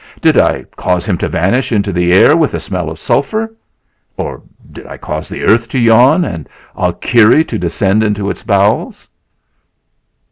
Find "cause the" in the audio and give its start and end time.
4.97-5.43